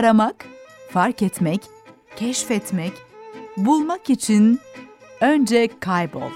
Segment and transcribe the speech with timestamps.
[0.00, 0.46] Aramak,
[0.90, 1.60] fark etmek,
[2.16, 2.92] keşfetmek,
[3.56, 4.60] bulmak için
[5.20, 6.30] önce kaybol.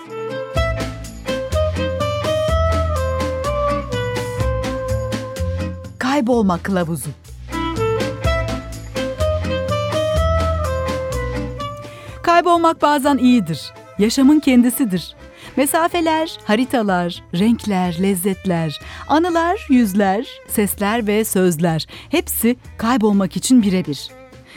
[5.99, 7.11] Kaybolma kılavuzu.
[12.23, 13.73] Kaybolmak bazen iyidir.
[13.99, 15.17] Yaşamın kendisidir.
[15.57, 24.09] Mesafeler, haritalar, renkler, lezzetler, anılar, yüzler, sesler ve sözler hepsi kaybolmak için birebir.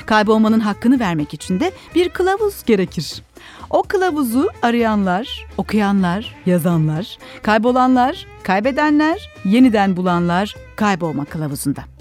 [0.05, 3.22] Kaybolmanın hakkını vermek için de bir kılavuz gerekir.
[3.70, 11.97] O kılavuzu arayanlar, okuyanlar, yazanlar, kaybolanlar, kaybedenler, yeniden bulanlar kaybolma kılavuzunda.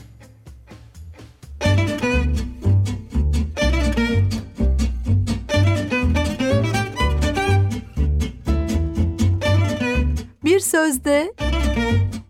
[10.86, 11.34] Sözde,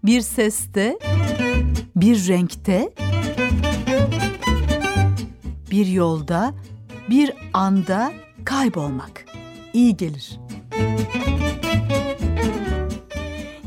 [0.05, 0.99] bir seste,
[1.97, 2.93] bir renkte,
[5.71, 6.55] bir yolda,
[7.11, 8.13] bir anda
[8.45, 9.27] kaybolmak
[9.73, 10.41] iyi gelir.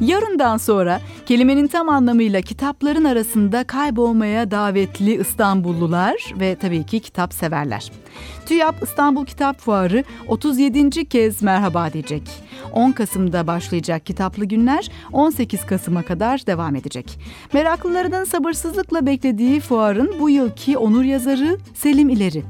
[0.10, 7.92] Yarından sonra kelimenin tam anlamıyla kitapların arasında kaybolmaya davetli İstanbullular ve tabii ki kitap severler.
[8.46, 11.10] TÜYAP İstanbul Kitap Fuarı 37.
[11.10, 12.24] kez merhaba diyecek.
[12.74, 17.20] 10 Kasım'da başlayacak kitaplı günler 18 Kasım'a kadar devam edecek.
[17.54, 22.44] Meraklılarının sabırsızlıkla beklediği fuarın bu yılki onur yazarı Selim İleri.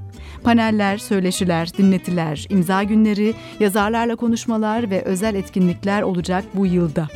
[0.43, 7.07] Paneller, söyleşiler, dinletiler, imza günleri, yazarlarla konuşmalar ve özel etkinlikler olacak bu yılda.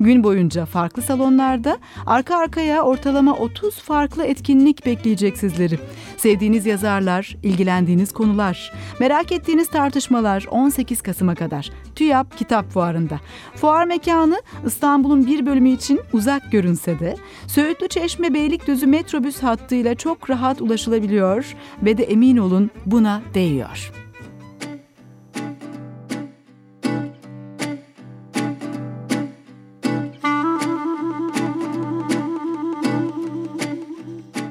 [0.00, 5.78] Gün boyunca farklı salonlarda arka arkaya ortalama 30 farklı etkinlik bekleyecek sizleri.
[6.16, 13.20] Sevdiğiniz yazarlar, ilgilendiğiniz konular, merak ettiğiniz tartışmalar 18 Kasım'a kadar TÜYAP Kitap Fuarı'nda.
[13.54, 20.30] Fuar mekanı İstanbul'un bir bölümü için uzak görünse de Söğütlü Çeşme Beylikdüzü metrobüs hattıyla çok
[20.30, 23.92] rahat ulaşılabiliyor ve de emin olun buna değiyor.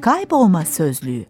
[0.10, 1.26] Kaybolma Sözlüğü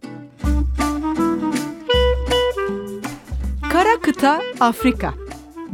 [3.71, 5.13] Kara kıta Afrika.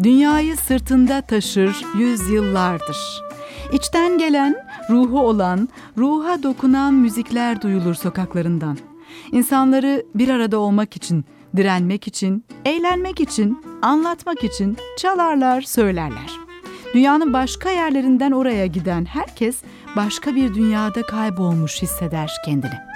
[0.04, 3.24] Dünyayı sırtında taşır yüzyıllardır.
[3.74, 4.56] İçten gelen,
[4.90, 8.78] ruhu olan, ruha dokunan müzikler duyulur sokaklarından.
[9.32, 16.32] İnsanları bir arada olmak için, direnmek için, eğlenmek için, anlatmak için çalarlar, söylerler.
[16.94, 19.58] Dünyanın başka yerlerinden oraya giden herkes
[19.96, 22.95] başka bir dünyada kaybolmuş hisseder kendini.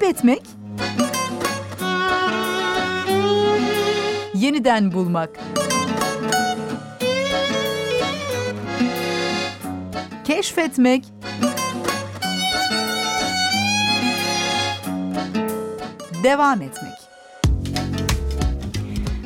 [0.00, 0.42] Kaybetmek.
[4.34, 5.30] Yeniden bulmak.
[10.24, 11.04] Keşfetmek.
[16.22, 16.92] Devam etmek.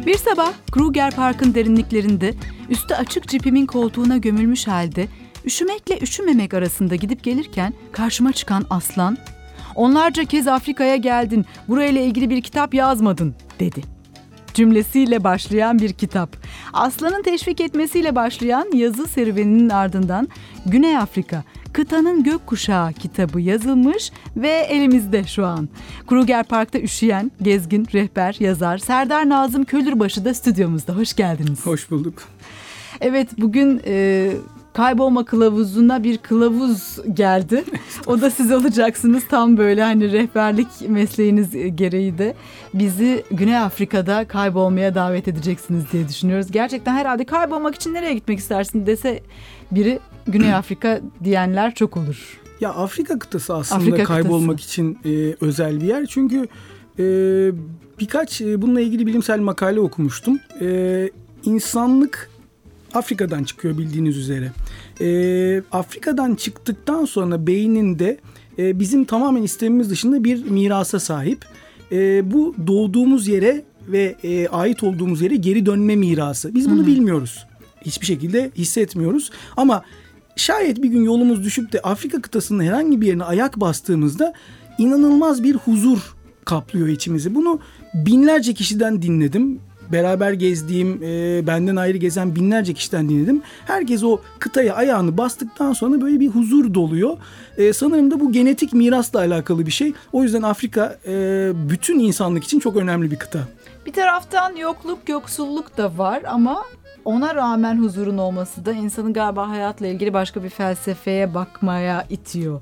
[0.07, 2.35] Bir sabah Kruger Park'ın derinliklerinde
[2.71, 5.09] üstü açık cipimin koltuğuna gömülmüş halde
[5.45, 9.19] üşümekle üşümemek arasında gidip gelirken karşıma çıkan aslan
[9.79, 13.83] Onlarca kez Afrika'ya geldin, burayla ilgili bir kitap yazmadın, dedi.
[14.55, 16.37] Cümlesiyle başlayan bir kitap.
[16.73, 20.29] Aslan'ın teşvik etmesiyle başlayan yazı serüveninin ardından
[20.67, 25.69] Güney Afrika, Kıtanın Gökkuşağı kitabı yazılmış ve elimizde şu an.
[26.07, 30.97] Kruger Park'ta üşüyen, gezgin, rehber, yazar Serdar Nazım Kölürbaşı da stüdyomuzda.
[30.97, 31.67] Hoş geldiniz.
[31.67, 32.23] Hoş bulduk.
[33.01, 34.31] Evet bugün e,
[34.73, 37.65] kaybolma kılavuzuna bir kılavuz geldi.
[38.07, 42.35] o da siz olacaksınız tam böyle hani rehberlik mesleğiniz gereği de
[42.75, 46.51] bizi Güney Afrika'da kaybolmaya davet edeceksiniz diye düşünüyoruz.
[46.51, 49.23] Gerçekten herhalde kaybolmak için nereye gitmek istersin dese
[49.71, 52.41] biri Güney Afrika diyenler çok olur.
[52.61, 54.69] Ya Afrika kıtası aslında Afrika kaybolmak kıtası.
[54.69, 56.07] için e, özel bir yer.
[56.07, 56.49] Çünkü
[56.99, 57.05] e,
[58.01, 60.39] birkaç e, bununla ilgili bilimsel makale okumuştum.
[60.61, 61.11] E,
[61.45, 62.31] insanlık
[62.95, 64.53] Afrika'dan çıkıyor bildiğiniz üzere.
[65.01, 68.19] E, Afrika'dan çıktıktan sonra beyninde
[68.59, 71.45] e, bizim tamamen istemimiz dışında bir mirasa sahip.
[71.93, 76.55] E, bu doğduğumuz yere ve e, ait olduğumuz yere geri dönme mirası.
[76.55, 76.87] Biz bunu hmm.
[76.87, 77.47] bilmiyoruz.
[77.87, 79.31] Hiçbir şekilde hissetmiyoruz.
[79.57, 79.83] Ama
[80.37, 84.33] şayet bir gün yolumuz düşüp de Afrika kıtasının herhangi bir yerine ayak bastığımızda
[84.79, 86.15] inanılmaz bir huzur
[86.45, 87.35] kaplıyor içimizi.
[87.35, 87.61] Bunu
[87.95, 89.61] binlerce kişiden dinledim
[89.93, 93.43] beraber gezdiğim, e, benden ayrı gezen binlerce kişiden dinledim.
[93.67, 97.17] Herkes o kıtaya ayağını bastıktan sonra böyle bir huzur doluyor.
[97.57, 99.93] E, sanırım da bu genetik mirasla alakalı bir şey.
[100.13, 101.13] O yüzden Afrika e,
[101.71, 103.41] bütün insanlık için çok önemli bir kıta.
[103.87, 106.65] Bir taraftan yokluk, yoksulluk da var ama
[107.05, 112.61] ona rağmen huzurun olması da insanın galiba hayatla ilgili başka bir felsefeye bakmaya itiyor.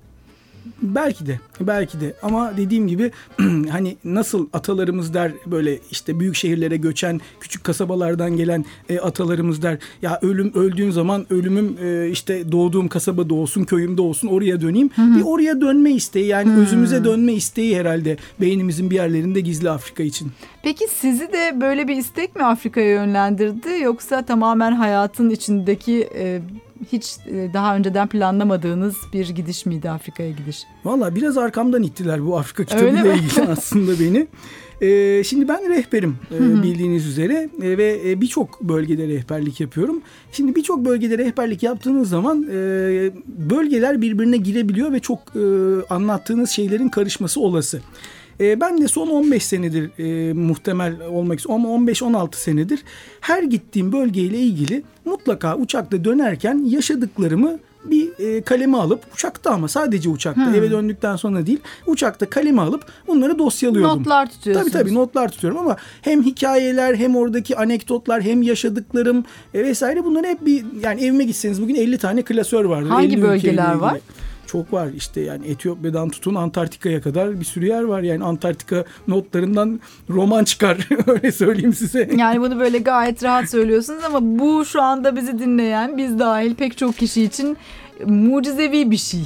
[0.82, 3.10] Belki de, belki de ama dediğim gibi
[3.70, 9.78] hani nasıl atalarımız der böyle işte büyük şehirlere göçen küçük kasabalardan gelen e, atalarımız der
[10.02, 14.90] ya ölüm öldüğün zaman ölümüm e, işte doğduğum kasabada olsun köyümde olsun oraya döneyim.
[14.96, 15.18] Hı hı.
[15.18, 16.60] Bir oraya dönme isteği yani hı.
[16.60, 20.32] özümüze dönme isteği herhalde beynimizin bir yerlerinde gizli Afrika için.
[20.62, 26.40] Peki sizi de böyle bir istek mi Afrika'ya yönlendirdi yoksa tamamen hayatın içindeki e,
[26.92, 30.62] hiç e, daha önceden planlamadığınız bir gidiş miydi Afrika'ya gidiş?
[30.84, 34.26] Valla biraz arkamdan ittiler bu Afrika kitabıyla ilgili aslında beni.
[34.80, 40.02] Ee, şimdi ben rehberim e, bildiğiniz üzere e, ve e, birçok bölgede rehberlik yapıyorum.
[40.32, 42.56] Şimdi birçok bölgede rehberlik yaptığınız zaman e,
[43.26, 45.40] bölgeler birbirine girebiliyor ve çok e,
[45.90, 47.80] anlattığınız şeylerin karışması olası.
[48.40, 52.82] E, ben de son 15 senedir e, muhtemel olmak ama 15-16 senedir
[53.20, 57.58] her gittiğim bölgeyle ilgili mutlaka uçakta dönerken yaşadıklarımı
[57.90, 60.54] bir e, kaleme alıp uçakta ama sadece uçakta hmm.
[60.54, 63.98] eve döndükten sonra değil uçakta kaleme alıp bunları dosyalıyordum.
[63.98, 64.72] Notlar tutuyorsunuz.
[64.72, 69.24] Tabii tabii notlar tutuyorum ama hem hikayeler hem oradaki anekdotlar hem yaşadıklarım
[69.54, 72.88] e, vesaire bunları hep bir yani evime gitseniz bugün 50 tane klasör vardır.
[72.88, 74.00] Hangi bölgeler var?
[74.46, 74.88] Çok var.
[74.96, 78.02] İşte yani Etiyopya'dan tutun Antarktika'ya kadar bir sürü yer var.
[78.02, 82.10] Yani Antarktika notlarından roman çıkar öyle söyleyeyim size.
[82.16, 86.78] Yani bunu böyle gayet rahat söylüyorsunuz ama bu şu anda bizi dinleyen biz dahil pek
[86.78, 87.56] çok kişi için
[88.06, 89.24] mucizevi bir şey.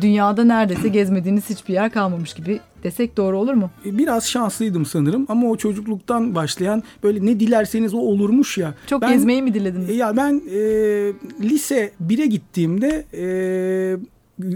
[0.00, 3.70] Dünyada neredeyse gezmediğiniz hiçbir yer kalmamış gibi desek doğru olur mu?
[3.86, 8.74] E, biraz şanslıydım sanırım ama o çocukluktan başlayan böyle ne dilerseniz o olurmuş ya.
[8.86, 9.90] Çok ben, gezmeyi mi dilediniz?
[9.90, 10.58] E, ya ben e,
[11.40, 13.24] lise 1'e gittiğimde e,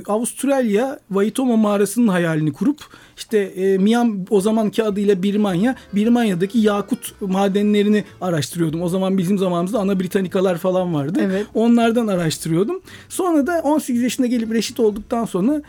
[0.06, 2.80] Avustralya Waitomo mağarasının hayalini kurup
[3.16, 8.82] işte e, Miam o zamanki adıyla Birmanya, Birmanya'daki yakut madenlerini araştırıyordum.
[8.82, 11.20] O zaman bizim zamanımızda ana Britanikalar falan vardı.
[11.22, 11.46] Evet.
[11.54, 12.80] Onlardan araştırıyordum.
[13.08, 15.62] Sonra da 18 yaşında gelip reşit olduktan sonra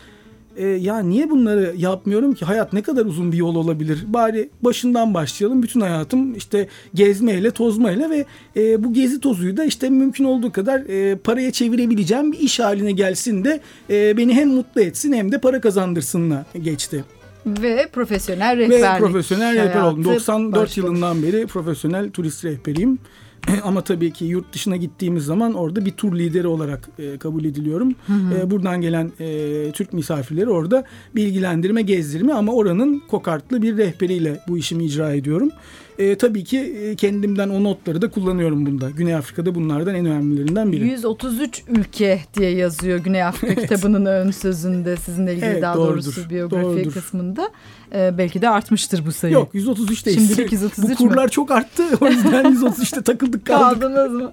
[0.56, 2.44] e, ya niye bunları yapmıyorum ki?
[2.44, 4.04] Hayat ne kadar uzun bir yol olabilir?
[4.06, 5.62] Bari başından başlayalım.
[5.62, 8.26] Bütün hayatım işte gezmeyle, tozmayla ve
[8.56, 12.92] e, bu gezi tozuyu da işte mümkün olduğu kadar e, paraya çevirebileceğim bir iş haline
[12.92, 13.60] gelsin de
[13.90, 17.04] e, beni hem mutlu etsin hem de para kazandırsınla geçti.
[17.46, 18.84] Ve profesyonel rehberlik.
[18.84, 20.04] Ve profesyonel rehber oldum.
[20.04, 20.86] 94 başladı.
[20.86, 22.98] yılından beri profesyonel turist rehberiyim.
[23.64, 27.94] Ama tabii ki yurt dışına gittiğimiz zaman orada bir tur lideri olarak e, kabul ediliyorum.
[28.06, 28.38] Hı hı.
[28.38, 34.58] E, buradan gelen e, Türk misafirleri orada bilgilendirme, gezdirme ama oranın kokartlı bir rehberiyle bu
[34.58, 35.50] işimi icra ediyorum.
[36.00, 38.90] E, tabii ki e, kendimden o notları da kullanıyorum bunda.
[38.90, 40.86] Güney Afrika'da bunlardan en önemlilerinden biri.
[40.86, 43.62] 133 ülke diye yazıyor Güney Afrika evet.
[43.62, 46.92] kitabının ön sözünde sizinle ilgili evet, daha doğrudur, doğrusu biyografi doğrudur.
[46.92, 47.50] kısmında.
[47.94, 49.34] E, belki de artmıştır bu sayı.
[49.34, 50.18] Yok 133 değil.
[50.18, 51.30] Şimdilik 133 Bu kurlar mi?
[51.30, 51.84] çok arttı.
[52.00, 53.80] O yüzden 133'te takıldık kaldık.
[53.80, 54.32] Kaldınız mı?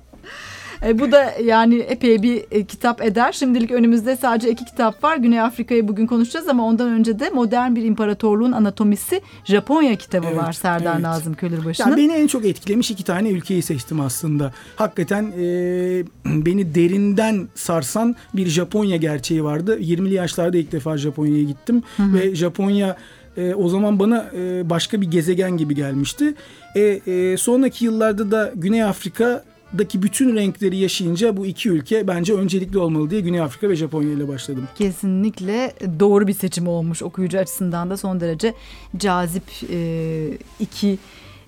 [0.85, 3.31] E, bu da yani epey bir e, kitap eder.
[3.31, 5.18] Şimdilik önümüzde sadece iki kitap var.
[5.18, 10.38] Güney Afrika'yı bugün konuşacağız ama ondan önce de Modern Bir İmparatorluğun Anatomisi Japonya kitabı evet,
[10.38, 11.03] var Serdar evet.
[11.03, 11.89] Nazım Köylürbaşı'nın.
[11.89, 14.53] Yani beni en çok etkilemiş iki tane ülkeyi seçtim aslında.
[14.75, 15.43] Hakikaten e,
[16.25, 19.79] beni derinden sarsan bir Japonya gerçeği vardı.
[19.79, 22.13] 20'li yaşlarda ilk defa Japonya'ya gittim hı hı.
[22.13, 22.98] ve Japonya
[23.38, 26.34] e, o zaman bana e, başka bir gezegen gibi gelmişti.
[26.75, 29.43] E, e, sonraki yıllarda da Güney Afrika
[29.77, 34.09] daki bütün renkleri yaşayınca bu iki ülke bence öncelikli olmalı diye Güney Afrika ve Japonya
[34.09, 34.67] ile başladım.
[34.77, 38.53] Kesinlikle doğru bir seçim olmuş okuyucu açısından da son derece
[38.97, 40.97] cazip e, iki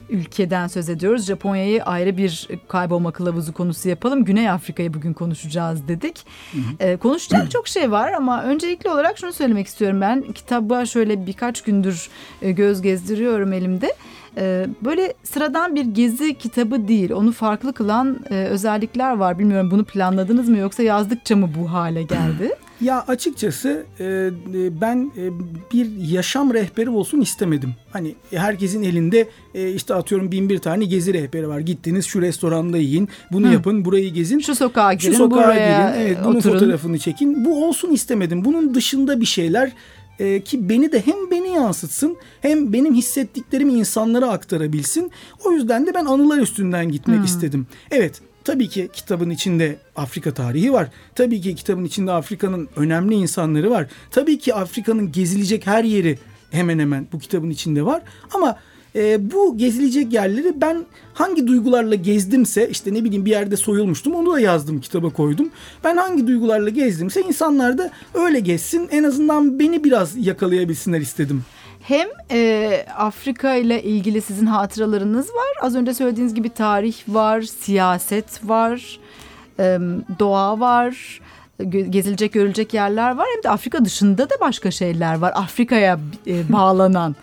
[0.10, 1.26] ülkeden söz ediyoruz.
[1.26, 4.26] Japonya'yı ayrı bir kaybolma kılavuzu konusu yapalım.
[4.26, 6.26] Güney Afrika'yı bugün konuşacağız dedik.
[6.52, 6.62] Hı hı.
[6.80, 10.22] Ee, konuşacak çok şey var ama öncelikli olarak şunu söylemek istiyorum ben.
[10.22, 12.10] Kitaba şöyle birkaç gündür
[12.42, 13.96] e, göz gezdiriyorum elimde.
[14.38, 17.12] Ee, böyle sıradan bir gezi kitabı değil.
[17.12, 19.40] Onu farklı kılan e, özellikler var.
[19.40, 22.50] Bilmiyorum bunu planladınız mı yoksa yazdıkça mı bu hale geldi?
[22.82, 25.12] Ya açıkçası e, e, ben
[25.74, 27.74] bir yaşam rehberi olsun istemedim.
[27.94, 29.30] Hani herkesin elinde
[29.76, 31.60] işte atıyorum bin bir tane gezi rehberi var.
[31.60, 33.54] Gittiniz şu restoranda yiyin, bunu Hı.
[33.54, 34.40] yapın, burayı gezin.
[34.40, 36.02] Şu sokağa girin, şu sokağa buraya girin.
[36.04, 36.54] Evet, bunun oturun.
[36.54, 37.46] fotoğrafını çekin.
[37.46, 38.46] Bu olsun istemedim.
[38.46, 39.72] Bunun dışında bir şeyler
[40.20, 45.12] e, ki beni de hem beni yansıtsın hem benim hissettiklerimi insanlara aktarabilsin.
[45.46, 47.26] O yüzden de ben anılar üstünden gitmek hmm.
[47.26, 47.68] istedim.
[47.92, 50.90] Evet Tabii ki kitabın içinde Afrika tarihi var.
[51.16, 53.88] Tabii ki kitabın içinde Afrika'nın önemli insanları var.
[54.12, 56.20] Tabii ki Afrika'nın gezilecek her yeri
[56.52, 58.02] hemen hemen bu kitabın içinde var.
[58.34, 58.58] Ama
[58.96, 64.34] e, bu gezilecek yerleri ben hangi duygularla gezdimse işte ne bileyim bir yerde soyulmuştum onu
[64.34, 65.50] da yazdım kitaba koydum.
[65.84, 71.44] Ben hangi duygularla gezdimse insanlar da öyle gezsin en azından beni biraz yakalayabilsinler istedim.
[71.82, 75.66] Hem e, Afrika ile ilgili sizin hatıralarınız var.
[75.66, 79.00] Az önce söylediğiniz gibi tarih var, siyaset var,
[79.60, 79.78] e,
[80.20, 81.20] doğa var
[81.66, 87.16] gezilecek görülecek yerler var hem de Afrika dışında da başka şeyler var Afrika'ya e, bağlanan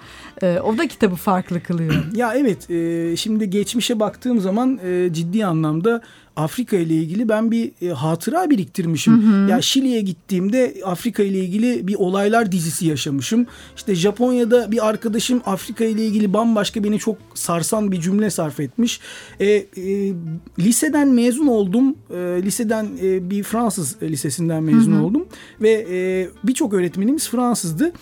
[0.43, 1.95] e, o da kitabı farklı kılıyor.
[2.15, 6.03] ya evet e, şimdi geçmişe baktığım zaman e, ciddi anlamda
[6.37, 9.23] Afrika ile ilgili ben bir e, hatıra biriktirmişim.
[9.23, 9.51] Hı hı.
[9.51, 13.47] Ya Şili'ye gittiğimde Afrika ile ilgili bir olaylar dizisi yaşamışım.
[13.77, 19.01] İşte Japonya'da bir arkadaşım Afrika ile ilgili bambaşka beni çok sarsan bir cümle sarf etmiş.
[19.41, 19.67] E, e,
[20.59, 21.97] liseden mezun oldum.
[22.11, 25.03] E, liseden e, bir Fransız lisesinden mezun hı hı.
[25.03, 25.27] oldum
[25.61, 27.93] ve e, birçok öğretmenimiz Fransızdı.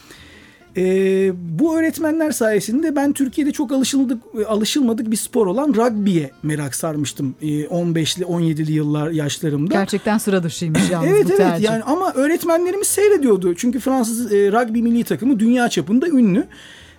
[0.76, 7.34] E, bu öğretmenler sayesinde ben Türkiye'de çok alışıldık alışılmadık bir spor olan rugby'ye merak sarmıştım.
[7.42, 9.74] E, 15'li 17'li yıllar yaşlarımda.
[9.74, 11.64] Gerçekten sıra dışıymış yalnız evet, bu evet, tercih.
[11.64, 13.54] yani ama öğretmenlerimiz seyrediyordu.
[13.54, 16.46] Çünkü Fransız e, rugby milli takımı dünya çapında ünlü.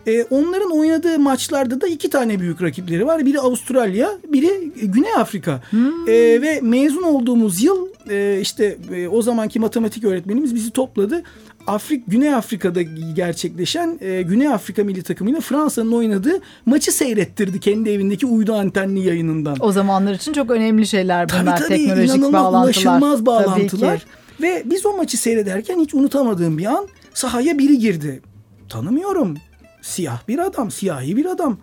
[0.08, 3.26] E, onların oynadığı maçlarda da iki tane büyük rakipleri var.
[3.26, 5.62] Biri Avustralya, biri Güney Afrika.
[5.70, 6.10] Hmm.
[6.10, 11.24] E, ve mezun olduğumuz yıl e, işte e, o zamanki matematik öğretmenimiz bizi topladı.
[11.68, 12.82] Afrik Güney Afrika'da
[13.16, 19.58] gerçekleşen e, Güney Afrika milli takımıyla Fransa'nın oynadığı maçı seyrettirdi kendi evindeki uydu antenli yayınından.
[19.60, 22.64] O zamanlar için çok önemli şeyler bunlar tabii, tabii, teknolojik bağlantılar.
[22.64, 24.06] ulaşılmaz bağlantılar.
[24.42, 28.22] Ve biz o maçı seyrederken hiç unutamadığım bir an sahaya biri girdi.
[28.70, 29.38] Tanımıyorum.
[29.82, 31.58] Siyah bir adam, siyahi bir adam.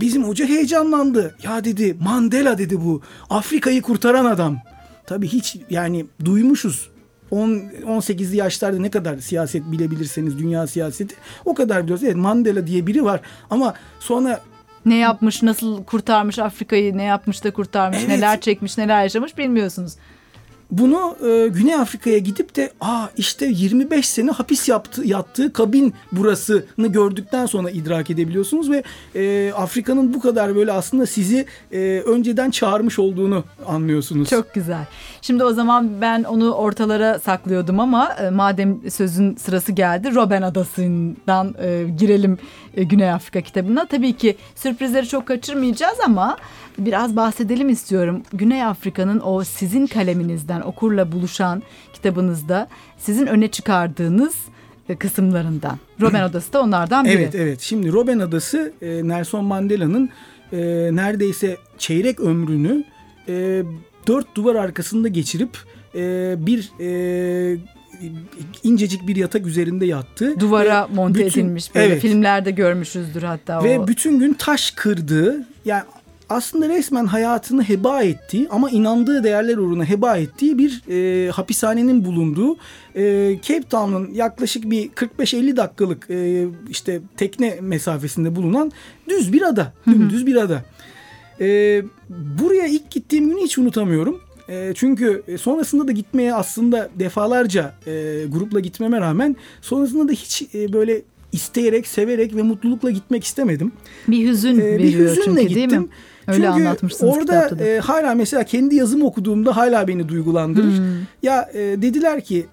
[0.00, 1.36] Bizim hoca heyecanlandı.
[1.42, 3.02] Ya dedi Mandela dedi bu.
[3.30, 4.58] Afrika'yı kurtaran adam.
[5.06, 6.90] Tabii hiç yani duymuşuz
[7.30, 7.50] 10
[7.86, 12.04] 18'li yaşlarda ne kadar siyaset bilebilirseniz dünya siyaseti o kadar biliyoruz.
[12.04, 14.40] Evet Mandela diye biri var ama sonra
[14.86, 18.08] ne yapmış, nasıl kurtarmış Afrika'yı, ne yapmış da kurtarmış, evet.
[18.08, 19.96] neler çekmiş, neler yaşamış bilmiyorsunuz.
[20.72, 26.88] Bunu e, Güney Afrika'ya gidip de aa işte 25 sene hapis yaptı, yattığı kabin burasını
[26.88, 28.82] gördükten sonra idrak edebiliyorsunuz ve
[29.14, 34.28] e, Afrika'nın bu kadar böyle aslında sizi e, önceden çağırmış olduğunu anlıyorsunuz.
[34.28, 34.86] Çok güzel.
[35.22, 41.54] Şimdi o zaman ben onu ortalara saklıyordum ama e, madem sözün sırası geldi Robben Adası'ndan
[41.62, 42.38] e, girelim
[42.74, 43.86] e, Güney Afrika kitabına.
[43.86, 46.36] Tabii ki sürprizleri çok kaçırmayacağız ama
[46.78, 48.22] biraz bahsedelim istiyorum.
[48.32, 51.62] Güney Afrika'nın o sizin kaleminizden okurla buluşan
[51.92, 54.34] kitabınızda sizin öne çıkardığınız
[54.88, 55.78] e, kısımlarından.
[56.00, 57.12] Robben Adası da onlardan biri.
[57.12, 57.60] Evet evet.
[57.60, 60.10] Şimdi Robben Adası e, Nelson Mandela'nın
[60.52, 60.58] e,
[60.92, 62.84] neredeyse çeyrek ömrünü
[64.06, 65.58] dört duvar arkasında geçirip
[66.46, 66.72] bir
[68.62, 70.40] incecik bir yatak üzerinde yattı.
[70.40, 72.02] Duvara monte bütün, edilmiş böyle evet.
[72.02, 73.88] filmlerde görmüşüzdür hatta Ve o.
[73.88, 75.82] bütün gün taş kırdığı yani
[76.32, 82.56] aslında resmen hayatını heba ettiği ama inandığı değerler uğruna heba ettiği bir e, hapishanenin bulunduğu
[82.96, 88.72] e, Cape Town'un yaklaşık bir 45-50 dakikalık e, işte tekne mesafesinde bulunan
[89.08, 89.72] düz bir ada.
[89.86, 90.64] Dümdüz bir ada.
[91.40, 91.46] E,
[92.08, 94.20] buraya ilk gittiğim günü hiç unutamıyorum.
[94.48, 100.72] E, çünkü sonrasında da gitmeye aslında defalarca e, grupla gitmeme rağmen sonrasında da hiç e,
[100.72, 103.72] böyle isteyerek, severek ve mutlulukla gitmek istemedim.
[104.08, 105.70] Bir hüzün ee, bir hüzünle çünkü, gittim.
[105.70, 105.88] değil mi?
[106.26, 110.78] Öyle Çünkü anlatmışsınız orada e, hala mesela kendi yazımı okuduğumda hala beni duygulandırır.
[110.78, 110.84] Hmm.
[111.22, 112.46] Ya e, dediler ki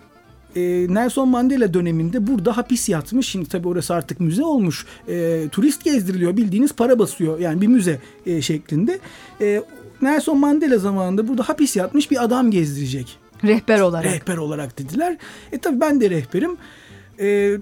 [0.56, 3.28] e, Nelson Mandela döneminde burada hapis yatmış.
[3.28, 4.86] Şimdi tabii orası artık müze olmuş.
[5.08, 6.38] E, turist gezdiriliyor.
[6.38, 7.40] Bildiğiniz para basıyor.
[7.40, 9.00] Yani bir müze e, şeklinde.
[9.42, 9.62] E,
[10.02, 13.18] Nelson Mandela zamanında burada hapis yatmış bir adam gezdirecek.
[13.44, 14.06] Rehber olarak.
[14.06, 15.18] Rehber olarak dediler.
[15.52, 16.58] E tabii ben de rehberim.
[17.20, 17.58] E,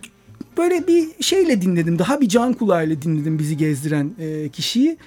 [0.58, 2.00] böyle bir şeyle dinledim.
[2.00, 4.98] Daha bir can kulağıyla dinledim bizi gezdiren e, kişiyi.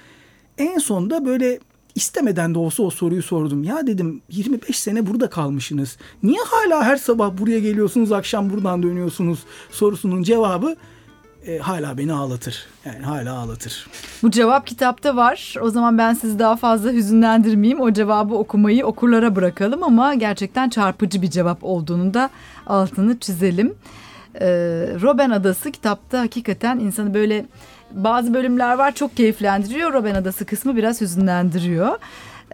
[0.61, 1.59] En sonunda böyle
[1.95, 3.63] istemeden de olsa o soruyu sordum.
[3.63, 5.97] Ya dedim 25 sene burada kalmışsınız.
[6.23, 9.39] Niye hala her sabah buraya geliyorsunuz, akşam buradan dönüyorsunuz
[9.71, 10.75] sorusunun cevabı
[11.47, 12.67] e, hala beni ağlatır.
[12.85, 13.87] Yani hala ağlatır.
[14.23, 15.55] Bu cevap kitapta var.
[15.61, 17.81] O zaman ben sizi daha fazla hüzünlendirmeyeyim.
[17.81, 22.29] O cevabı okumayı okurlara bırakalım ama gerçekten çarpıcı bir cevap olduğunu da
[22.67, 23.75] altını çizelim.
[24.35, 24.47] Ee,
[25.01, 27.45] Robben Adası kitapta hakikaten insanı böyle
[27.93, 29.93] bazı bölümler var çok keyiflendiriyor.
[29.93, 31.97] Robben Adası kısmı biraz hüzünlendiriyor.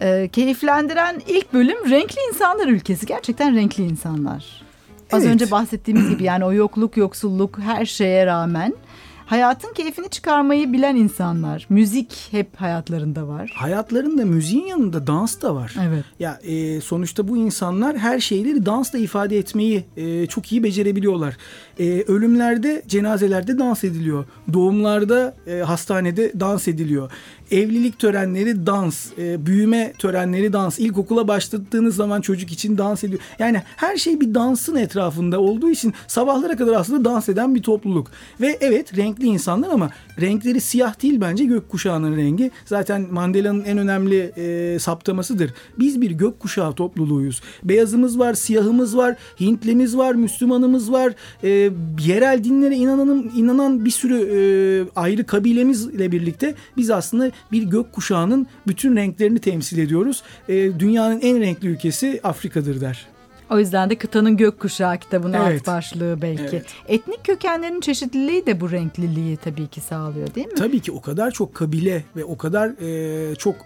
[0.02, 3.06] Ee, keyiflendiren ilk bölüm renkli insanlar ülkesi.
[3.06, 4.62] Gerçekten renkli insanlar.
[5.12, 5.34] Az evet.
[5.34, 8.74] önce bahsettiğimiz gibi yani o yokluk, yoksulluk her şeye rağmen
[9.28, 11.66] Hayatın keyfini çıkarmayı bilen insanlar.
[11.68, 13.52] Müzik hep hayatlarında var.
[13.54, 15.74] Hayatlarında müziğin yanında dans da var.
[15.88, 16.04] Evet.
[16.18, 21.36] Ya e, sonuçta bu insanlar her şeyleri dansla ifade etmeyi e, çok iyi becerebiliyorlar.
[21.78, 24.24] E, ölümlerde, cenazelerde dans ediliyor.
[24.52, 27.10] Doğumlarda, e, hastanede dans ediliyor
[27.50, 33.20] evlilik törenleri dans, e, büyüme törenleri dans, ilkokula başladığınız zaman çocuk için dans ediyor.
[33.38, 38.10] Yani her şey bir dansın etrafında olduğu için sabahlara kadar aslında dans eden bir topluluk.
[38.40, 42.50] Ve evet renkli insanlar ama renkleri siyah değil bence gökkuşağının rengi.
[42.64, 45.54] Zaten Mandela'nın en önemli e, saptamasıdır.
[45.78, 47.40] Biz bir gökkuşağı topluluğuyuz.
[47.64, 51.12] Beyazımız var, siyahımız var, Hintlimiz var, Müslümanımız var.
[51.42, 51.70] E,
[52.06, 54.38] yerel dinlere inanan, inanan bir sürü e,
[54.96, 60.22] ayrı kabilemizle birlikte biz aslında bir gökkuşağının bütün renklerini temsil ediyoruz.
[60.48, 63.17] E, dünyanın en renkli ülkesi Afrika'dır der.
[63.50, 65.60] O yüzden de kıtanın gökkuşağı kitabının evet.
[65.60, 66.42] alt başlığı belki.
[66.56, 66.66] Evet.
[66.88, 70.54] Etnik kökenlerin çeşitliliği de bu renkliliği tabii ki sağlıyor değil mi?
[70.54, 73.56] Tabii ki o kadar çok kabile ve o kadar e, çok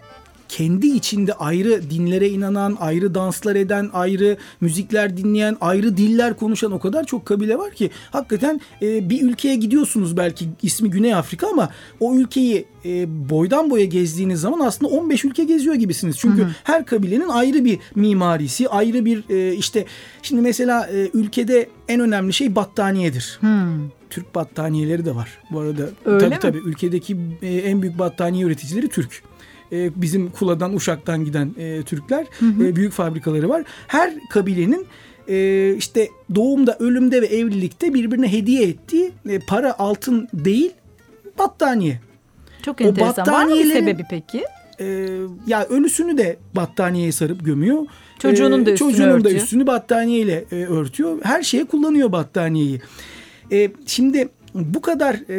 [0.49, 6.79] kendi içinde ayrı dinlere inanan, ayrı danslar eden, ayrı müzikler dinleyen, ayrı diller konuşan o
[6.79, 11.69] kadar çok kabile var ki hakikaten e, bir ülkeye gidiyorsunuz belki ismi Güney Afrika ama
[11.99, 16.17] o ülkeyi e, boydan boya gezdiğiniz zaman aslında 15 ülke geziyor gibisiniz.
[16.19, 16.51] Çünkü hı hı.
[16.63, 19.85] her kabilenin ayrı bir mimarisi, ayrı bir e, işte
[20.21, 23.37] şimdi mesela e, ülkede en önemli şey battaniyedir.
[23.41, 23.67] Hı.
[24.09, 25.29] Türk battaniyeleri de var.
[25.51, 26.39] Bu arada Öyle tabii mi?
[26.41, 29.23] tabii ülkedeki e, en büyük battaniye üreticileri Türk.
[29.73, 32.67] E, bizim Kula'dan Uşak'tan giden e, Türkler hı hı.
[32.67, 33.63] E, büyük fabrikaları var.
[33.87, 34.87] Her kabilenin
[35.27, 40.71] e, işte doğumda, ölümde ve evlilikte birbirine hediye ettiği e, para altın değil
[41.39, 41.99] battaniye.
[42.61, 43.27] Çok enteresan.
[43.27, 44.43] Var mı bir sebebi peki?
[44.79, 45.07] E,
[45.47, 47.85] ya ölüsünü de battaniyeye sarıp gömüyor.
[48.19, 49.35] Çocuğunun da üstünü Çocuğunun örtüyor.
[49.35, 51.19] da üstünü battaniyeyle e, örtüyor.
[51.23, 52.81] Her şeye kullanıyor battaniyeyi.
[53.51, 55.35] E, şimdi bu kadar e,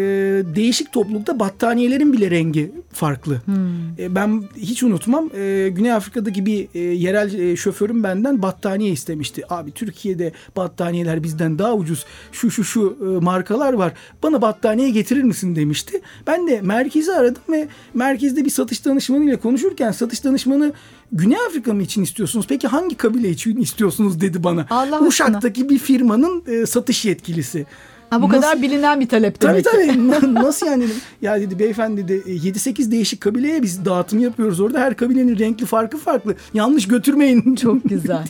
[0.54, 3.40] değişik toplulukta battaniyelerin bile rengi farklı.
[3.44, 3.54] Hmm.
[3.99, 9.42] E, ben hiç unutmam e, Güney Afrika'daki bir e, yerel e, şoförüm benden battaniye istemişti.
[9.52, 12.04] Abi Türkiye'de battaniyeler bizden daha ucuz.
[12.33, 13.92] Şu şu şu e, markalar var.
[14.23, 16.00] Bana battaniye getirir misin demişti.
[16.27, 20.72] Ben de merkezi aradım ve merkezde bir satış danışmanıyla konuşurken satış danışmanı
[21.12, 22.46] Güney Afrika mı için istiyorsunuz?
[22.48, 24.66] Peki hangi kabile için istiyorsunuz dedi bana.
[24.70, 25.68] Allah Uşak'taki aşkına.
[25.68, 27.66] bir firmanın e, satış yetkilisi.
[28.14, 28.40] Ha bu nasıl?
[28.40, 30.35] kadar bilinen bir talep demek Tabii tabii.
[30.35, 30.96] nasıl yani dedim.
[31.22, 34.81] Ya dedi beyefendi dedi 7-8 değişik kabileye biz dağıtım yapıyoruz orada.
[34.81, 36.37] Her kabilenin renkli farkı farklı.
[36.55, 37.55] Yanlış götürmeyin.
[37.62, 38.29] Çok güzel.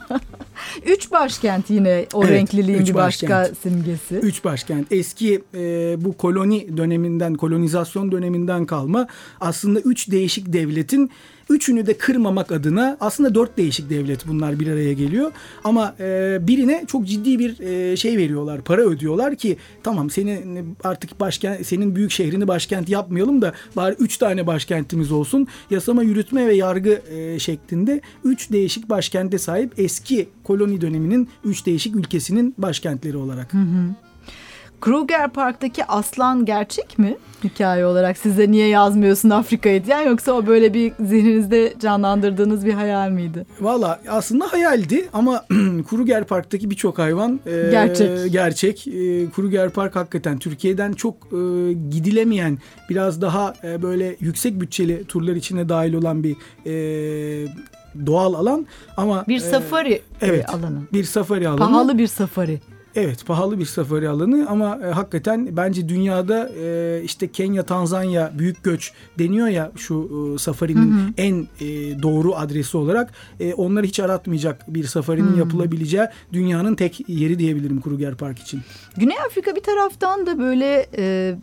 [0.86, 3.58] üç başkent yine o evet, renkliliğin bir başka başkent.
[3.58, 4.14] simgesi.
[4.14, 4.92] Üç başkent.
[4.92, 9.06] Eski e, bu koloni döneminden, kolonizasyon döneminden kalma
[9.40, 11.10] aslında üç değişik devletin
[11.50, 15.32] Üçünü de kırmamak adına aslında dört değişik devlet bunlar bir araya geliyor.
[15.64, 21.20] Ama e, birine çok ciddi bir e, şey veriyorlar, para ödüyorlar ki tamam senin artık
[21.20, 25.46] başkent, senin büyük şehrini başkent yapmayalım da bari üç tane başkentimiz olsun.
[25.70, 31.96] Yasama, yürütme ve yargı e, şeklinde üç değişik başkente sahip eski koloni döneminin üç değişik
[31.96, 33.54] ülkesinin başkentleri olarak.
[33.54, 34.09] Hı hı.
[34.80, 37.16] Kruger Park'taki aslan gerçek mi?
[37.44, 43.10] Hikaye olarak size niye yazmıyorsun Afrika'yı diyen yoksa o böyle bir zihninizde canlandırdığınız bir hayal
[43.10, 43.46] miydi?
[43.60, 45.44] Valla aslında hayaldi ama
[45.90, 48.32] Kruger Park'taki birçok hayvan e, gerçek.
[48.32, 48.88] gerçek.
[48.88, 52.58] E, Kruger Park hakikaten Türkiye'den çok e, gidilemeyen
[52.90, 56.72] biraz daha e, böyle yüksek bütçeli turlar içine dahil olan bir e,
[58.06, 58.66] doğal alan
[58.96, 60.78] ama bir safari e, evet, alanı.
[60.92, 61.58] Bir safari alanı.
[61.58, 62.60] Pahalı bir safari.
[62.96, 68.64] Evet pahalı bir safari alanı ama e, hakikaten bence dünyada e, işte Kenya, Tanzanya büyük
[68.64, 71.12] göç deniyor ya şu e, safarinin hı hı.
[71.16, 71.66] en e,
[72.02, 75.38] doğru adresi olarak e, onları hiç aratmayacak bir safarinin hı.
[75.38, 78.60] yapılabileceği dünyanın tek yeri diyebilirim Kruger Park için.
[78.96, 81.34] Güney Afrika bir taraftan da böyle e,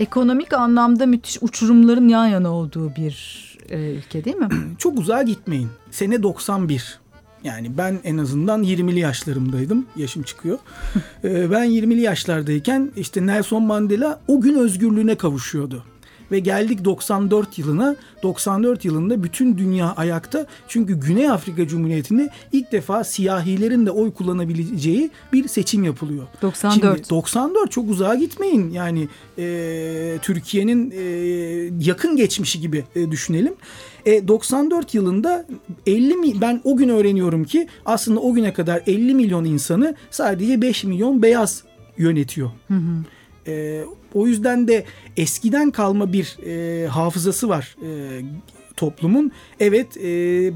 [0.00, 4.48] ekonomik anlamda müthiş uçurumların yan yana olduğu bir e, ülke değil mi?
[4.78, 5.68] Çok uzağa gitmeyin.
[5.90, 7.01] Sene 91
[7.44, 9.86] yani ben en azından 20'li yaşlarımdaydım.
[9.96, 10.58] Yaşım çıkıyor.
[11.24, 15.84] Ee, ben 20'li yaşlardayken işte Nelson Mandela o gün özgürlüğüne kavuşuyordu
[16.32, 17.96] ve geldik 94 yılına.
[18.22, 20.46] 94 yılında bütün dünya ayakta.
[20.68, 26.26] Çünkü Güney Afrika Cumhuriyeti'nde ilk defa siyahilerin de oy kullanabileceği bir seçim yapılıyor.
[26.42, 26.96] 94.
[26.96, 28.70] Şimdi 94 çok uzağa gitmeyin.
[28.70, 31.02] Yani e, Türkiye'nin e,
[31.80, 33.54] yakın geçmişi gibi e, düşünelim.
[34.06, 35.46] E, 94 yılında
[35.86, 40.62] 50 mi ben o gün öğreniyorum ki aslında o güne kadar 50 milyon insanı sadece
[40.62, 41.64] 5 milyon beyaz
[41.98, 42.50] yönetiyor.
[42.68, 43.04] Hı hı.
[43.50, 43.84] E,
[44.14, 44.84] o yüzden de
[45.16, 48.20] eskiden kalma bir e, hafızası var e,
[48.76, 49.32] toplumun.
[49.60, 50.10] Evet e,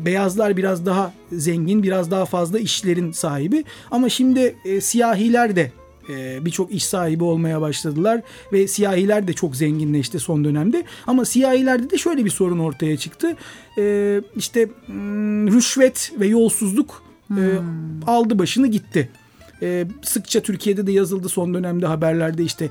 [0.05, 5.73] beyazlar biraz daha zengin, biraz daha fazla işlerin sahibi ama şimdi e, siyahiler de
[6.09, 8.21] E, Birçok iş sahibi olmaya başladılar
[8.53, 10.85] ve siyahiler de çok zenginleşti son dönemde.
[11.07, 13.37] Ama siyahilerde de şöyle bir sorun ortaya çıktı.
[13.79, 17.43] E, işte hmm, rüşvet ve yolsuzluk e,
[18.07, 19.09] aldı başını gitti.
[19.63, 22.69] E, sıkça Türkiye'de de yazıldı son dönemde haberlerde işte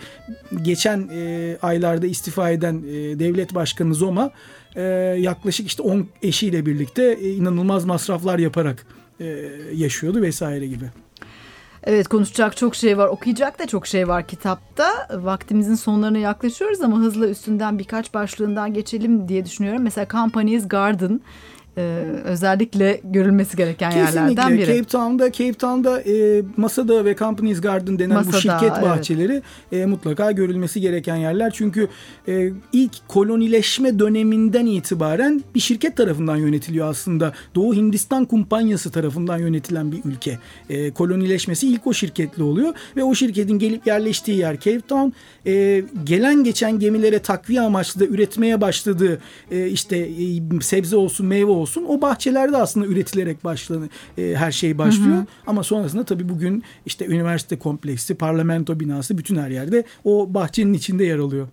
[0.62, 4.32] geçen e, aylarda istifa eden e, devlet başkanı Zoma
[4.76, 4.82] e,
[5.20, 8.86] yaklaşık işte 10 eşiyle birlikte e, inanılmaz masraflar yaparak
[9.20, 9.26] e,
[9.74, 10.86] yaşıyordu vesaire gibi.
[11.84, 15.08] Evet konuşacak çok şey var, okuyacak da çok şey var kitapta.
[15.14, 19.84] Vaktimizin sonlarına yaklaşıyoruz ama hızla üstünden birkaç başlığından geçelim diye düşünüyorum.
[19.84, 21.22] Mesela Company's Garden
[21.78, 21.82] e,
[22.24, 24.20] özellikle görülmesi gereken Kesinlikle.
[24.20, 24.66] yerlerden biri.
[24.66, 28.84] Cape Town'da Cape Town'da e, Masada ve Company's Garden denen Masada, bu şirket evet.
[28.84, 31.52] bahçeleri e, mutlaka görülmesi gereken yerler.
[31.56, 31.88] Çünkü
[32.28, 37.34] e, ilk kolonileşme döneminden itibaren bir şirket tarafından yönetiliyor aslında.
[37.56, 40.40] Doğu Hindistan Kumpanyası tarafından yönetilen bir ülke.
[40.70, 45.10] E, kolonileşmesi ilk o şirketle oluyor ve o şirketin gelip yerleştiği yer Cape Town.
[45.46, 51.52] E, gelen geçen gemilere takviye amaçlı da üretmeye başladığı e, işte e, sebze olsun meyve
[51.52, 55.16] olsun o bahçelerde aslında üretilerek başlanı e, her şey başlıyor.
[55.16, 55.26] Hı hı.
[55.48, 61.04] Ama sonrasında tabii bugün işte üniversite kompleksi, parlamento binası bütün her yerde o bahçenin içinde
[61.06, 61.48] yer alıyor.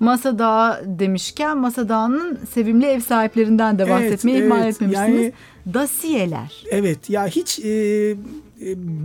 [0.00, 4.74] Masa Dağı demişken Masa Dağı'nın sevimli ev sahiplerinden de bahsetmeyi evet, ihmal evet.
[4.74, 5.20] etmemişsiniz.
[5.20, 5.32] Yani,
[5.74, 6.64] Dasiyeler.
[6.70, 8.16] Evet ya hiç e, e,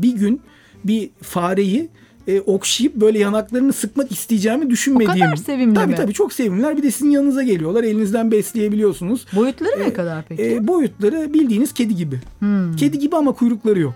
[0.02, 0.42] bir gün
[0.84, 1.90] bir fareyi
[2.28, 5.22] e, okşayıp böyle yanaklarını sıkmak isteyeceğimi düşünmediğim.
[5.22, 5.96] O kadar sevimli tabii, mi?
[5.96, 6.78] Tabii çok sevimliler.
[6.78, 7.84] Bir de sizin yanınıza geliyorlar.
[7.84, 9.26] Elinizden besleyebiliyorsunuz.
[9.36, 10.44] Boyutları e, ne kadar peki?
[10.44, 12.20] E, boyutları bildiğiniz kedi gibi.
[12.40, 12.76] Hmm.
[12.76, 13.94] Kedi gibi ama kuyrukları yok.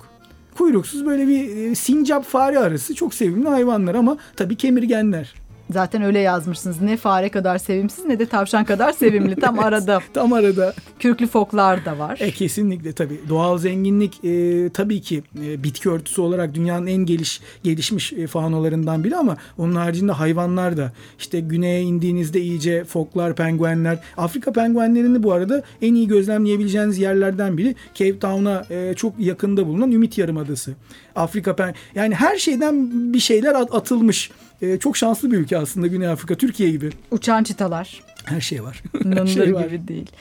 [0.57, 5.33] Kuyruksuz böyle bir e, sincap fare arası çok sevimli hayvanlar ama tabii kemirgenler.
[5.69, 6.81] Zaten öyle yazmışsınız.
[6.81, 9.35] Ne fare kadar sevimsiz ne de tavşan kadar sevimli.
[9.35, 9.99] Tam arada.
[10.13, 10.73] Tam arada.
[10.99, 12.17] Kürklü foklar da var.
[12.19, 13.19] E, kesinlikle tabii.
[13.29, 19.03] Doğal zenginlik e, tabii ki e, bitki örtüsü olarak dünyanın en geliş gelişmiş e, faunalarından
[19.03, 23.99] biri ama onun haricinde hayvanlar da işte güneye indiğinizde iyice foklar, penguenler.
[24.17, 29.91] Afrika penguenlerini bu arada en iyi gözlemleyebileceğiniz yerlerden biri Cape Town'a e, çok yakında bulunan
[29.91, 30.73] Ümit Yarımadası.
[31.15, 34.31] Afrika pen yani her şeyden bir şeyler atılmış.
[34.61, 36.89] E, çok şanslı bir ülke aslında Güney Afrika, Türkiye gibi.
[37.11, 38.01] Uçan çitalar.
[38.25, 38.83] Her şey var.
[39.05, 39.87] İnanılır şey gibi var.
[39.87, 40.11] değil.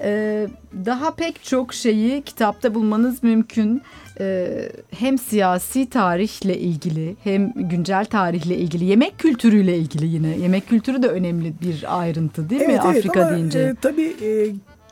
[0.00, 0.48] Ee,
[0.86, 3.82] daha pek çok şeyi kitapta bulmanız mümkün.
[4.20, 10.38] Ee, hem siyasi tarihle ilgili hem güncel tarihle ilgili yemek kültürüyle ilgili yine.
[10.38, 13.58] Yemek kültürü de önemli bir ayrıntı değil evet, mi evet, Afrika ama, deyince?
[13.58, 14.30] E, tabii e,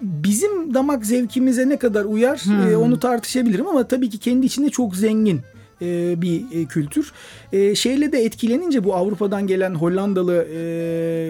[0.00, 2.72] bizim damak zevkimize ne kadar uyar hmm.
[2.72, 5.40] e, onu tartışabilirim ama tabii ki kendi içinde çok zengin
[5.82, 7.12] e, bir e, kültür.
[7.52, 10.46] E, şeyle de etkilenince bu Avrupa'dan gelen Hollandalı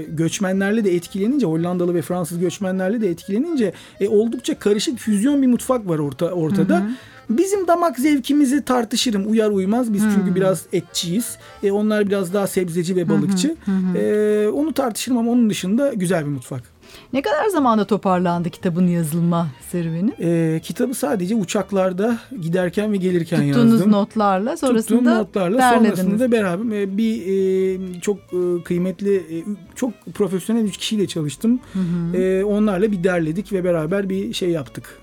[0.09, 3.73] göçmenlerle de etkilenince Hollandalı ve Fransız göçmenlerle de etkilenince
[4.09, 6.77] oldukça karışık füzyon bir mutfak var orta, ortada.
[6.77, 6.91] Hı hı.
[7.31, 9.31] Bizim damak zevkimizi tartışırım.
[9.31, 9.93] Uyar uymaz.
[9.93, 10.11] Biz hmm.
[10.15, 11.37] çünkü biraz etçiyiz.
[11.62, 13.57] E, onlar biraz daha sebzeci ve balıkçı.
[13.65, 13.75] Hmm.
[13.75, 13.97] Hmm.
[13.97, 16.72] E, onu tartışırım ama onun dışında güzel bir mutfak.
[17.12, 20.12] Ne kadar zamanda toparlandı kitabın yazılma serüveni?
[20.20, 23.70] Ee, kitabı sadece uçaklarda giderken ve gelirken Tuttuğunuz yazdım.
[23.70, 25.98] Tuttuğunuz notlarla sonrasında Tuttuğum notlarla derlediniz.
[25.98, 29.37] sonrasında beraber bir e, çok e, kıymetli, e,
[29.74, 31.61] çok profesyonel üç kişiyle çalıştım.
[31.72, 32.16] Hı hı.
[32.16, 34.98] E, onlarla bir derledik ve beraber bir şey yaptık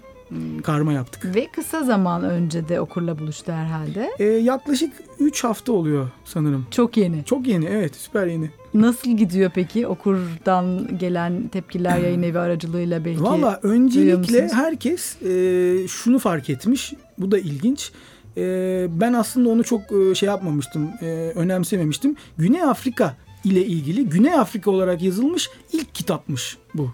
[0.63, 1.35] karma yaptık.
[1.35, 4.09] Ve kısa zaman önce de okurla buluştu herhalde.
[4.19, 6.67] Ee, yaklaşık 3 hafta oluyor sanırım.
[6.71, 7.25] Çok yeni.
[7.25, 8.49] Çok yeni evet süper yeni.
[8.73, 13.23] Nasıl gidiyor peki okurdan gelen tepkiler yayın evi aracılığıyla belki?
[13.23, 16.93] Valla öncelikle herkes e, şunu fark etmiş.
[17.17, 17.91] Bu da ilginç.
[18.37, 22.15] E, ben aslında onu çok e, şey yapmamıştım, e, önemsememiştim.
[22.37, 26.91] Güney Afrika ile ilgili Güney Afrika olarak yazılmış ilk kitapmış bu.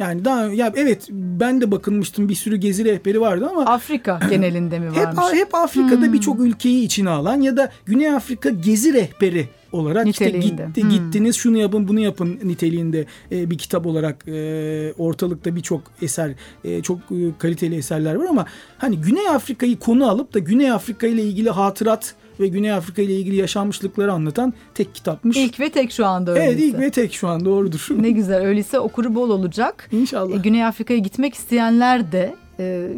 [0.00, 4.78] Yani daha ya evet ben de bakınmıştım bir sürü gezi rehberi vardı ama Afrika genelinde
[4.78, 5.24] mi varmış?
[5.32, 6.12] Hep hep Afrika'da hmm.
[6.12, 10.90] birçok ülkeyi içine alan ya da Güney Afrika gezi rehberi olarak işte gitti, hmm.
[10.90, 16.34] gittiniz şunu yapın bunu yapın niteliğinde e, bir kitap olarak e, ortalıkta birçok eser
[16.64, 18.46] e, çok e, kaliteli eserler var ama
[18.78, 23.14] hani Güney Afrika'yı konu alıp da Güney Afrika ile ilgili hatırat ve Güney Afrika ile
[23.14, 25.36] ilgili yaşanmışlıkları anlatan tek kitapmış.
[25.36, 26.50] İlk ve tek şu anda öyleyse.
[26.50, 27.86] Evet ilk ve tek şu an doğrudur.
[27.90, 29.88] Ne güzel öyleyse okuru bol olacak.
[29.92, 30.34] İnşallah.
[30.34, 32.88] E, Güney Afrika'ya gitmek isteyenler de e,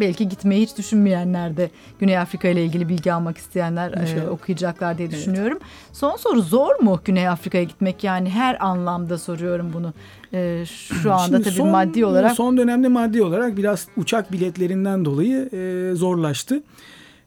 [0.00, 5.10] belki gitmeyi hiç düşünmeyenler de Güney Afrika ile ilgili bilgi almak isteyenler e, okuyacaklar diye
[5.10, 5.58] düşünüyorum.
[5.60, 5.70] Evet.
[5.92, 8.04] Son soru zor mu Güney Afrika'ya gitmek?
[8.04, 9.92] Yani her anlamda soruyorum bunu.
[10.32, 10.64] E,
[11.02, 12.32] şu anda Şimdi tabii son, maddi olarak.
[12.32, 16.62] Son dönemde maddi olarak biraz uçak biletlerinden dolayı e, zorlaştı.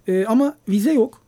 [0.07, 1.21] E, ama vize yok.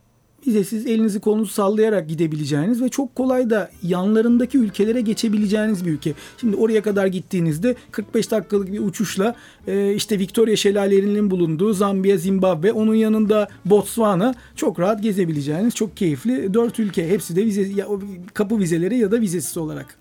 [0.48, 6.14] Vizesiz elinizi kolunuzu sallayarak gidebileceğiniz ve çok kolay da yanlarındaki ülkelere geçebileceğiniz bir ülke.
[6.38, 9.36] Şimdi oraya kadar gittiğinizde 45 dakikalık bir uçuşla
[9.68, 16.54] e, işte Victoria şelalelerinin bulunduğu Zambiya, Zimbabwe, onun yanında Botswana çok rahat gezebileceğiniz çok keyifli
[16.54, 17.10] dört ülke.
[17.10, 17.88] Hepsi de vize, ya,
[18.34, 19.98] kapı vizeleri ya da vizesiz olarak.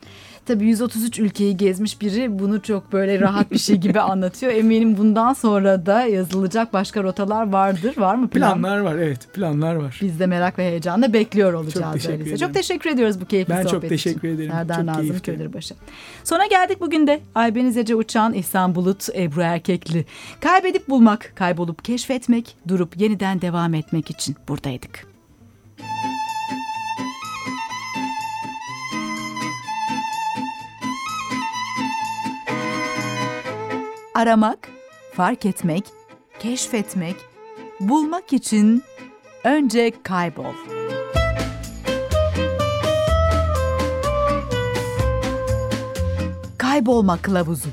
[0.46, 4.52] Tabii 133 ülkeyi gezmiş biri bunu çok böyle rahat bir şey gibi anlatıyor.
[4.52, 7.96] Eminim bundan sonra da yazılacak başka rotalar vardır.
[7.98, 8.52] Var mı plan?
[8.52, 9.98] Planlar var evet planlar var.
[10.02, 11.84] Biz de merak ve heyecanla bekliyor olacağız.
[11.84, 12.36] Çok teşekkür ederim.
[12.36, 13.82] Çok teşekkür ediyoruz bu keyifli ben sohbet için.
[13.82, 14.36] Ben çok teşekkür için.
[14.36, 14.50] ederim.
[14.50, 15.18] Serdar çok Nazım.
[15.18, 15.74] Köylürbaşı.
[16.24, 17.20] Sona geldik bugün de.
[17.34, 20.04] Aybeniz Ece Uçan, İhsan Bulut, Ebru Erkekli.
[20.40, 25.09] Kaybedip bulmak, kaybolup keşfetmek, durup yeniden devam etmek için buradaydık.
[34.14, 34.68] Aramak,
[35.12, 35.84] fark etmek,
[36.38, 37.16] keşfetmek,
[37.80, 38.82] bulmak için
[39.44, 40.54] önce kaybol.
[46.58, 47.68] Kaybolma kılavuzu.